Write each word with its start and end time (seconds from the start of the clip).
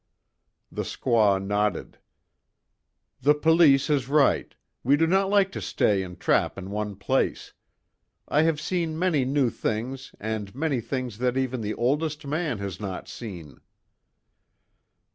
The 0.71 0.81
squaw 0.81 1.39
nodded: 1.39 1.99
"The 3.21 3.35
police 3.35 3.87
is 3.87 4.09
right. 4.09 4.55
We 4.83 4.97
do 4.97 5.05
not 5.05 5.29
like 5.29 5.51
to 5.51 5.61
stay 5.61 6.01
and 6.01 6.19
trap 6.19 6.57
in 6.57 6.71
one 6.71 6.95
place. 6.95 7.53
I 8.27 8.41
have 8.41 8.59
seen 8.59 8.97
many 8.97 9.25
new 9.25 9.51
things, 9.51 10.15
and 10.19 10.55
many 10.55 10.81
things 10.81 11.19
that 11.19 11.37
even 11.37 11.61
the 11.61 11.75
oldest 11.75 12.25
man 12.25 12.57
has 12.57 12.79
not 12.79 13.07
seen." 13.07 13.59